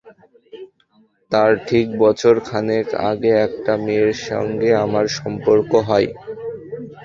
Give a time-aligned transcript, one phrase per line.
[1.31, 6.09] তার ঠিক বছর খানেক আগে একটা মেয়ের সঙ্গে আমার সম্পর্ক হয়।